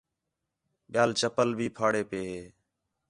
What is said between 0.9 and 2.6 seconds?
ٻِیال چپّل بھی پھاڑے پئے ہے